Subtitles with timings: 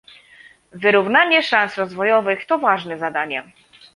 [0.73, 3.43] Wyrównanie szans rozwojowych to ważne zadanie